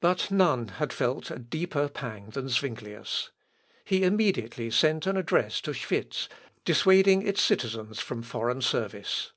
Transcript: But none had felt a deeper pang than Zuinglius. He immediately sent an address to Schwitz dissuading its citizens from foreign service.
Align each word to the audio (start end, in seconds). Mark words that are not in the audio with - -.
But 0.00 0.30
none 0.30 0.68
had 0.68 0.92
felt 0.92 1.30
a 1.30 1.38
deeper 1.38 1.88
pang 1.88 2.28
than 2.28 2.50
Zuinglius. 2.50 3.30
He 3.82 4.02
immediately 4.04 4.70
sent 4.70 5.06
an 5.06 5.16
address 5.16 5.62
to 5.62 5.72
Schwitz 5.72 6.28
dissuading 6.66 7.22
its 7.26 7.40
citizens 7.40 8.00
from 8.00 8.20
foreign 8.20 8.60
service. 8.60 9.32